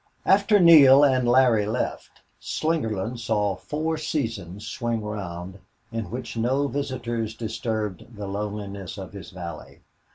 11 0.25 0.41
After 0.41 0.59
Neale 0.59 1.03
and 1.05 1.27
Larry 1.27 1.67
left, 1.67 2.21
Slingerland 2.39 3.19
saw 3.19 3.55
four 3.55 3.97
seasons 3.97 4.65
swing 4.65 5.03
round, 5.03 5.59
in 5.91 6.09
which 6.09 6.35
no 6.35 6.67
visitors 6.67 7.35
disturbed 7.35 8.15
the 8.15 8.25
loneliness 8.25 8.97
of 8.97 9.13
his 9.13 9.29
valley. 9.29 9.81